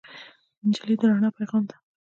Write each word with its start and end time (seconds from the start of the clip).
نجلۍ 0.67 0.95
د 0.99 1.03
رڼا 1.09 1.29
پېغام 1.37 1.63
ده. 1.69 1.75